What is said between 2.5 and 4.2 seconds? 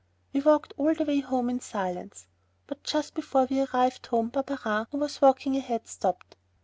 But just before we arrived